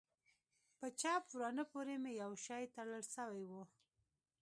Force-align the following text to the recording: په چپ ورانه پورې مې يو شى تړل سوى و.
په 0.77 0.87
چپ 1.01 1.23
ورانه 1.35 1.63
پورې 1.71 1.95
مې 2.03 2.11
يو 2.21 2.31
شى 2.45 2.63
تړل 2.75 3.03
سوى 3.15 3.43
و. 3.51 3.53